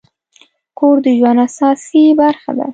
[0.77, 2.67] کور د ژوند اساسي برخه ده.